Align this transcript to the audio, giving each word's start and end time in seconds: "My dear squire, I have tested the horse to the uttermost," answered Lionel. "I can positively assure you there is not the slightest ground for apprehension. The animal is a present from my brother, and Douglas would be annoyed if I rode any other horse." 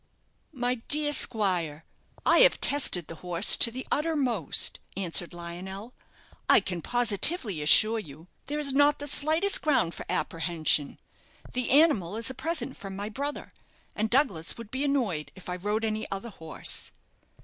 "My 0.55 0.81
dear 0.87 1.13
squire, 1.13 1.85
I 2.25 2.39
have 2.39 2.59
tested 2.59 3.05
the 3.05 3.13
horse 3.21 3.55
to 3.57 3.69
the 3.69 3.85
uttermost," 3.91 4.79
answered 4.97 5.31
Lionel. 5.31 5.93
"I 6.49 6.59
can 6.59 6.81
positively 6.81 7.61
assure 7.61 7.99
you 7.99 8.27
there 8.47 8.57
is 8.57 8.73
not 8.73 8.97
the 8.97 9.05
slightest 9.07 9.61
ground 9.61 9.93
for 9.93 10.07
apprehension. 10.09 10.99
The 11.53 11.69
animal 11.69 12.17
is 12.17 12.31
a 12.31 12.33
present 12.33 12.77
from 12.77 12.95
my 12.95 13.09
brother, 13.09 13.53
and 13.95 14.09
Douglas 14.09 14.57
would 14.57 14.71
be 14.71 14.83
annoyed 14.83 15.31
if 15.35 15.47
I 15.47 15.55
rode 15.55 15.85
any 15.85 16.09
other 16.09 16.29
horse." 16.29 16.91